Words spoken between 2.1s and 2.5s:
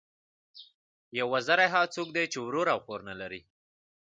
دئ، چي